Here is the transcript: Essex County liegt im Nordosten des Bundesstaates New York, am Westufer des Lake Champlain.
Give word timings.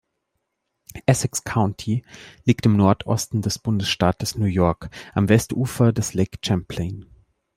Essex 1.05 1.43
County 1.43 2.03
liegt 2.45 2.65
im 2.65 2.75
Nordosten 2.75 3.43
des 3.43 3.59
Bundesstaates 3.59 4.35
New 4.35 4.45
York, 4.47 4.89
am 5.13 5.29
Westufer 5.29 5.93
des 5.93 6.15
Lake 6.15 6.39
Champlain. 6.43 7.05